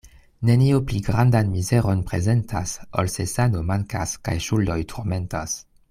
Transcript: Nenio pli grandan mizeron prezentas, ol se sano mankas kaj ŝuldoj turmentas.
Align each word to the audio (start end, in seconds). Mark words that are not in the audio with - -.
Nenio 0.49 0.77
pli 0.91 1.01
grandan 1.07 1.51
mizeron 1.57 2.01
prezentas, 2.11 2.73
ol 3.03 3.13
se 3.17 3.27
sano 3.35 3.65
mankas 3.73 4.17
kaj 4.29 4.37
ŝuldoj 4.47 4.83
turmentas. 4.95 5.55